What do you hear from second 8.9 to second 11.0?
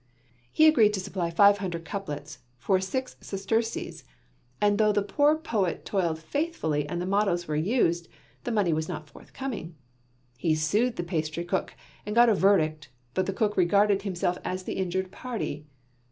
forthcoming. He sued